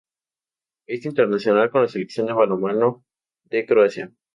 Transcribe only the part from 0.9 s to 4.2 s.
internacional con la Selección de balonmano de Croacia.